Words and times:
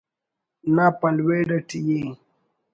نا 0.75 0.85
پلویڑ 0.99 1.47
اٹی 1.57 1.79
ءِ 1.99 2.01